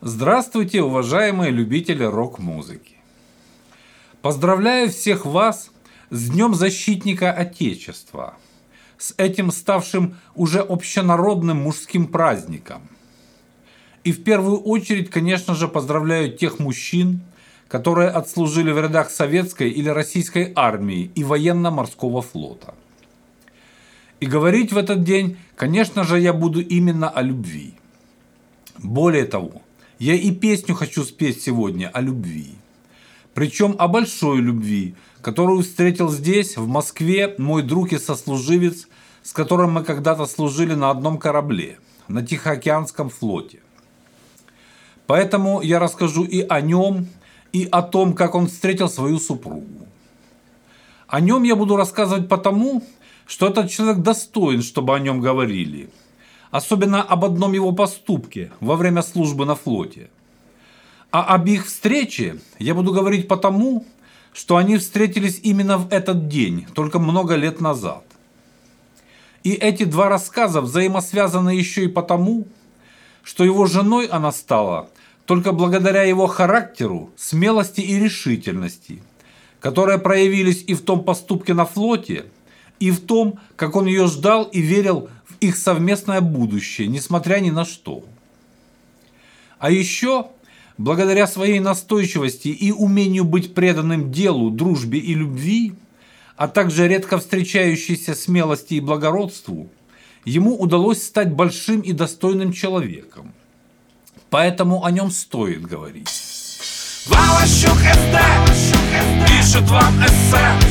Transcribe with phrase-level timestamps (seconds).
[0.00, 2.94] Здравствуйте, уважаемые любители рок-музыки!
[4.22, 5.72] Поздравляю всех вас
[6.10, 8.36] с Днем Защитника Отечества,
[8.96, 12.88] с этим ставшим уже общенародным мужским праздником.
[14.04, 17.22] И в первую очередь, конечно же, поздравляю тех мужчин,
[17.66, 22.76] которые отслужили в рядах советской или российской армии и военно-морского флота.
[24.20, 27.74] И говорить в этот день, конечно же, я буду именно о любви.
[28.78, 29.60] Более того,
[29.98, 32.54] я и песню хочу спеть сегодня о любви.
[33.34, 38.88] Причем о большой любви, которую встретил здесь, в Москве, мой друг и сослуживец,
[39.22, 43.60] с которым мы когда-то служили на одном корабле, на Тихоокеанском флоте.
[45.06, 47.08] Поэтому я расскажу и о нем,
[47.52, 49.86] и о том, как он встретил свою супругу.
[51.06, 52.84] О нем я буду рассказывать потому,
[53.26, 55.90] что этот человек достоин, чтобы о нем говорили–
[56.50, 60.10] особенно об одном его поступке во время службы на флоте.
[61.10, 63.86] А об их встрече я буду говорить потому,
[64.32, 68.04] что они встретились именно в этот день, только много лет назад.
[69.42, 72.46] И эти два рассказа взаимосвязаны еще и потому,
[73.22, 74.90] что его женой она стала
[75.24, 79.02] только благодаря его характеру, смелости и решительности,
[79.60, 82.24] которые проявились и в том поступке на флоте,
[82.80, 87.64] и в том, как он ее ждал и верил их совместное будущее, несмотря ни на
[87.64, 88.04] что.
[89.58, 90.28] А еще,
[90.76, 95.74] благодаря своей настойчивости и умению быть преданным делу, дружбе и любви,
[96.36, 99.68] а также редко встречающейся смелости и благородству,
[100.24, 103.32] ему удалось стать большим и достойным человеком.
[104.30, 106.08] Поэтому о нем стоит говорить.
[107.06, 108.18] Валащук СД
[109.26, 110.68] пишет вам эссе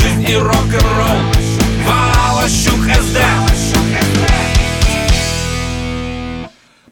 [0.00, 1.20] Жизнь и рок-н-ролл
[1.84, 3.45] Валащук СД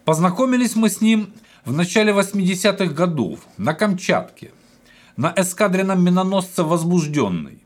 [0.04, 1.32] Познакомились мы с ним
[1.64, 4.52] в начале 80-х годов на Камчатке,
[5.16, 7.58] на эскадренном миноносце «Возбужденный»,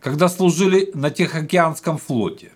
[0.00, 2.50] когда служили на Тихоокеанском флоте.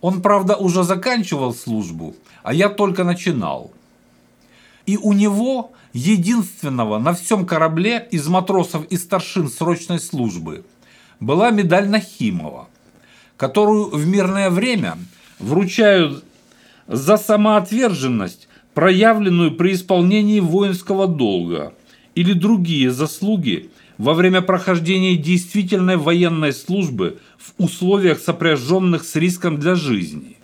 [0.00, 3.72] Он, правда, уже заканчивал службу, а я только начинал.
[4.84, 10.64] И у него, единственного на всем корабле из матросов и старшин срочной службы,
[11.20, 12.68] была медаль Нахимова,
[13.36, 14.98] которую в мирное время
[15.38, 16.24] вручают
[16.86, 21.74] за самоотверженность, проявленную при исполнении воинского долга
[22.14, 29.74] или другие заслуги во время прохождения действительной военной службы в условиях, сопряженных с риском для
[29.74, 30.36] жизни.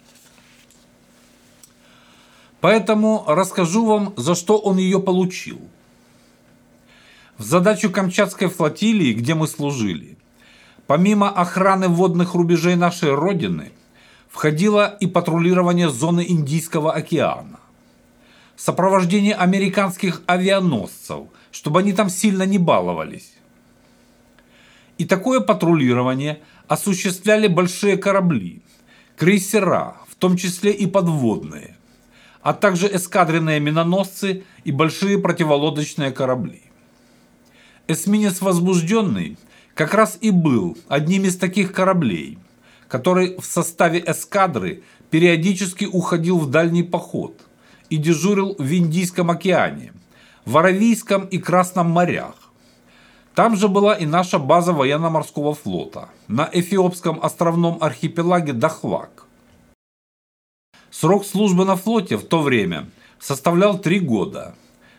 [2.60, 5.60] Поэтому расскажу вам, за что он ее получил.
[7.37, 10.19] В задачу Камчатской флотилии, где мы служили,
[10.88, 13.72] помимо охраны водных рубежей нашей Родины–
[14.28, 17.61] входило и патрулирование зоны Индийского океана,
[18.56, 23.33] сопровождение американских авианосцев, чтобы они там сильно не баловались.
[24.99, 28.62] И такое патрулирование осуществляли большие корабли,
[29.16, 31.77] крейсера, в том числе и подводные,
[32.43, 36.62] а также эскадренные миноносцы и большие противолодочные корабли.
[37.87, 39.39] Эсминец «Возбужденный»
[39.75, 42.39] как раз и был одним из таких кораблей–
[42.88, 47.41] который в составе эскадры периодически уходил в дальний поход
[47.91, 49.93] и дежурил в Индийском океане,
[50.44, 52.34] в Аравийском и Красном морях.
[53.34, 59.27] Там же была и наша база военно-морского флота на эфиопском островном архипелаге Дахвак.
[60.91, 62.91] Срок службы на флоте в то время
[63.21, 64.54] составлял три года,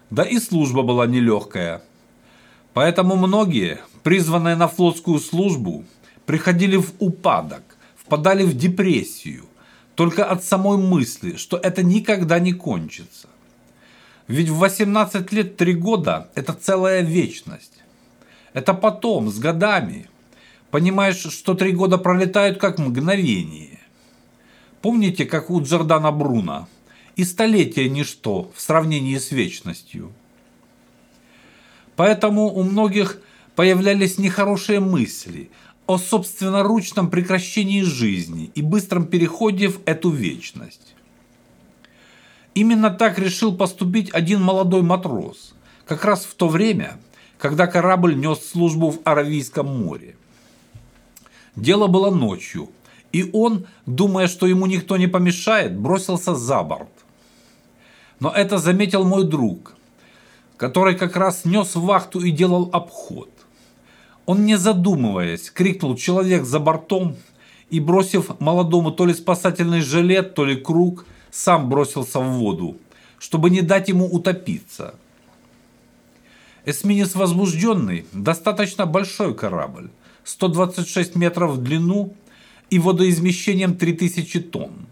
[0.10, 1.82] да и служба была нелегкая.
[2.74, 5.84] Поэтому многие, призванные на флотскую службу,
[6.26, 7.69] приходили в упадок,
[8.10, 9.46] впадали в депрессию
[9.94, 13.28] только от самой мысли, что это никогда не кончится.
[14.28, 17.84] Ведь в 18 лет 3 года– это целая вечность.
[18.54, 20.08] Это потом, с годами.
[20.72, 23.80] Понимаешь, что 3 года пролетают как мгновение.
[24.82, 26.68] Помните, как у Джордана Бруна?
[27.16, 30.12] И столетие ничто в сравнении с вечностью.
[31.96, 33.22] Поэтому у многих
[33.56, 35.52] появлялись нехорошие мысли–
[35.90, 40.94] о собственноручном прекращении жизни и быстром переходе в эту вечность.
[42.54, 45.56] Именно так решил поступить один молодой матрос,
[45.88, 47.00] как раз в то время,
[47.40, 50.16] когда корабль нес службу в Аравийском море.
[51.56, 52.70] Дело было ночью,
[53.12, 56.94] и он, думая, что ему никто не помешает, бросился за борт.
[58.20, 59.74] Но это заметил мой друг,
[60.56, 63.39] который как раз нес вахту и делал обход.
[64.30, 67.16] Он, не задумываясь, крикнул «Человек за бортом!»
[67.72, 72.78] и, бросив молодому то ли спасательный жилет, то ли круг, сам бросился в воду,
[73.18, 74.94] чтобы не дать ему утопиться.
[76.64, 79.90] Эсминец «Возбужденный»– достаточно большой корабль,
[80.26, 82.14] 126 метров в длину
[82.70, 84.86] и водоизмещением 3000 тонн.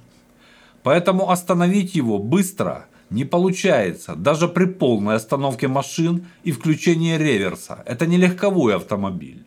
[0.81, 7.83] Поэтому остановить его быстро не получается, даже при полной остановке машин и включении реверса.
[7.85, 9.43] Это не легковой автомобиль.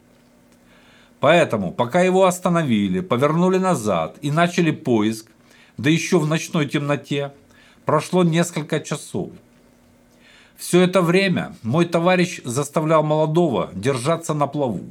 [1.20, 5.30] Поэтому, пока его остановили, повернули назад и начали поиск,
[5.76, 7.32] да еще в ночной темноте,
[7.84, 9.30] прошло несколько часов.
[10.56, 14.84] Все это время мой товарищ заставлял молодого держаться на плаву.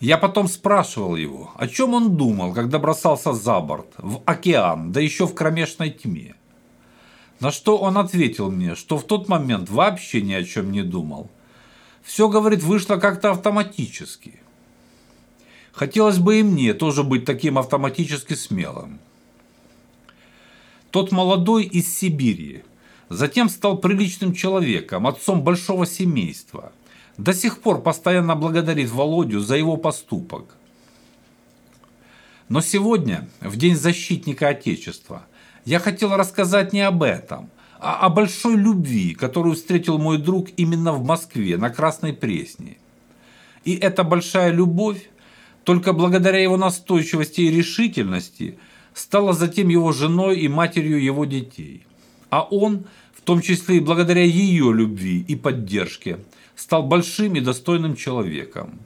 [0.00, 5.00] Я потом спрашивал его, о чем он думал, когда бросался за борт, в океан, да
[5.00, 6.34] еще в кромешной тьме.
[7.40, 11.30] На что он ответил мне, что в тот момент вообще ни о чем не думал.
[12.02, 14.40] Все, говорит, вышло как-то автоматически.
[15.72, 19.00] Хотелось бы и мне тоже быть таким автоматически смелым.
[20.90, 22.64] Тот молодой из Сибири.
[23.08, 26.72] Затем стал приличным человеком, отцом большого семейства.
[27.16, 30.56] До сих пор постоянно благодарит Володю за его поступок.
[32.48, 35.26] Но сегодня, в День защитника Отечества,
[35.64, 40.92] я хотел рассказать не об этом, а о большой любви, которую встретил мой друг именно
[40.92, 42.78] в Москве, на Красной Пресне.
[43.64, 45.08] И эта большая любовь
[45.64, 48.58] только благодаря его настойчивости и решительности
[48.94, 51.86] стала затем его женой и матерью его детей.
[52.30, 56.18] А он, в том числе и благодаря ее любви и поддержке,
[56.56, 58.80] стал большим и достойным человеком.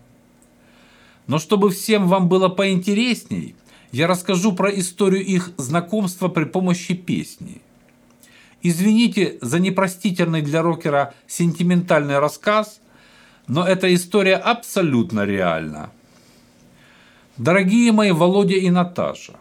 [1.26, 3.54] Но чтобы всем вам было поинтересней,
[3.94, 7.60] я расскажу про историю их знакомства при помощи песни.
[8.60, 12.80] Извините за непростительный для рокера сентиментальный рассказ,
[13.46, 15.90] но эта история абсолютно реальна.
[17.36, 19.34] Дорогие мои Володя и Наташа,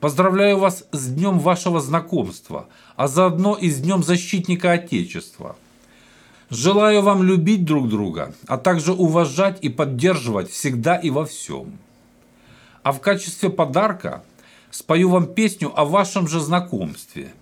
[0.00, 2.66] поздравляю вас с днем вашего знакомства,
[2.96, 5.54] а заодно и с днем защитника Отечества.
[6.48, 11.78] Желаю вам любить друг друга, а также уважать и поддерживать всегда и во всем.
[12.88, 14.22] А в качестве подарка
[14.70, 17.34] спою вам песню о вашем же знакомстве.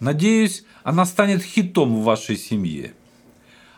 [0.00, 2.92] Надеюсь, она станет хитом в вашей семье.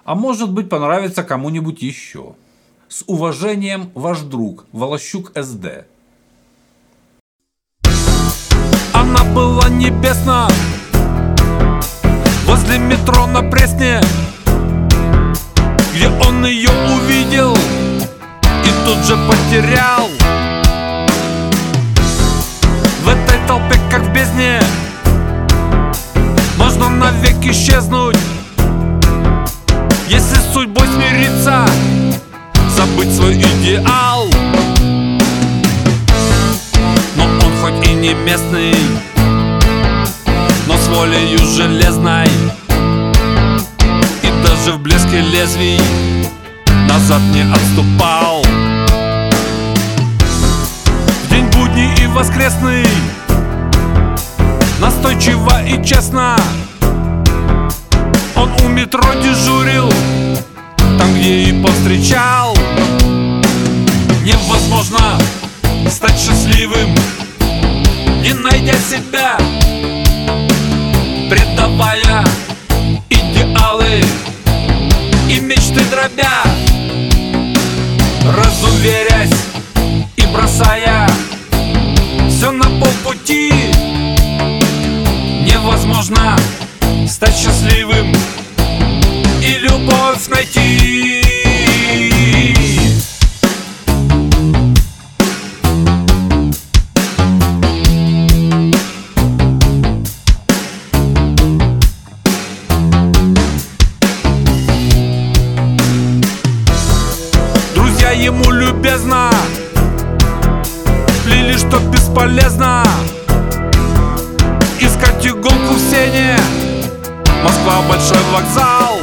[0.02, 2.34] А может быть понравится кому-нибудь еще.
[2.88, 5.86] С уважением, ваш друг Волощук СД.
[8.92, 10.48] Она была небесна
[12.44, 14.00] Возле метро на Пресне
[15.94, 20.08] Где он ее увидел И тут же потерял
[27.50, 28.16] исчезнуть.
[30.08, 31.64] Если с судьбой смириться
[32.76, 34.28] забыть свой идеал.
[37.16, 38.74] Но он хоть и не местный
[40.66, 42.28] Но с волею железной
[44.22, 45.80] И даже в блеске лезвий
[46.88, 48.42] Назад не отступал.
[51.24, 52.86] В день будний и воскресный
[54.80, 56.36] Настойчиво и честно
[58.78, 59.88] метро дежурил
[60.98, 62.56] там, где и повстречал.
[64.24, 65.18] Невозможно
[65.90, 66.94] стать счастливым
[68.22, 69.36] Не найдя себя.
[71.28, 72.24] Предавая
[73.10, 74.02] идеалы
[75.28, 76.42] И мечты дробя
[78.24, 79.30] Разуверясь
[80.16, 81.08] и бросая
[82.28, 83.52] Все на полпути.
[85.44, 86.36] Невозможно
[87.06, 88.14] стать счастливым
[89.48, 91.22] и любовь найти.
[107.74, 109.30] Друзья ему любезно
[111.24, 112.84] Плели, что бесполезно.
[114.78, 116.36] Искать иголку в сене.
[117.42, 118.97] Москва большой вокзал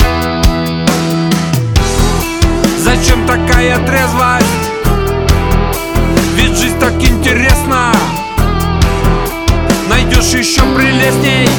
[2.96, 4.46] Зачем такая трезвость?
[6.36, 7.92] Ведь жизнь так интересна.
[9.90, 11.50] Найдешь еще прелестней.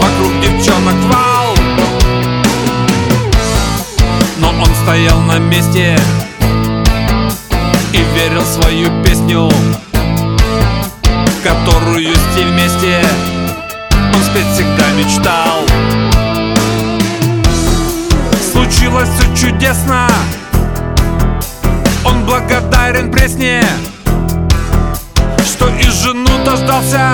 [0.00, 1.54] Вокруг девчонок вал.
[4.38, 5.98] Но он стоял на месте
[7.92, 9.50] И верил в свою песню
[11.44, 13.04] Которую с вместе.
[14.14, 15.59] Он спеть всегда мечтал
[19.00, 20.08] Оказалось все чудесно.
[22.04, 23.62] Он благодарен пресне
[25.42, 27.12] Что и жену дождался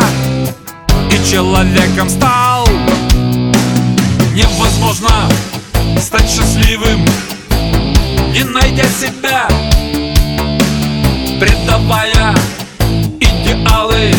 [1.13, 2.67] И человеком стал.
[4.35, 5.11] Невозможно
[6.01, 7.05] стать счастливым
[8.33, 9.47] Не найдя себя
[11.39, 12.35] Предавая
[13.21, 14.13] идеалы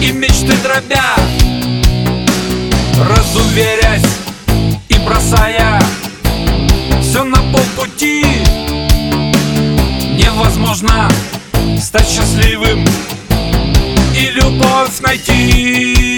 [0.00, 1.14] И мечты дробя
[3.06, 4.02] Разуверясь
[4.88, 5.77] и бросая
[8.00, 8.24] уйти
[10.12, 11.08] Невозможно
[11.80, 12.84] стать счастливым
[14.14, 16.17] И любовь найти.